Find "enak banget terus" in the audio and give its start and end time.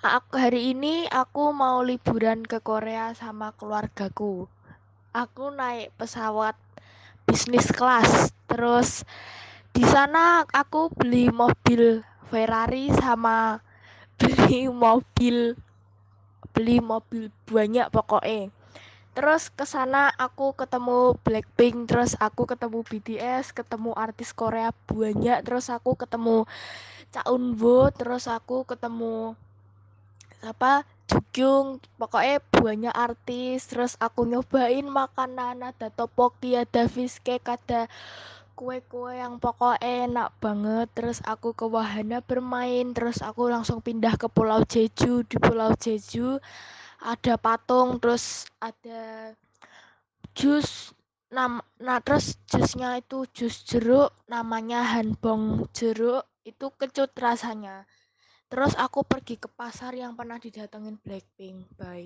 40.04-41.24